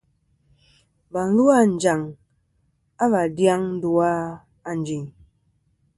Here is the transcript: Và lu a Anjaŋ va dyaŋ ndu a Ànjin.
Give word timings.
Và 1.13 1.21
lu 1.35 1.45
a 1.57 1.57
Anjaŋ 1.65 1.99
va 3.11 3.21
dyaŋ 3.37 3.61
ndu 3.75 3.91
a 4.11 4.13
Ànjin. 4.69 5.03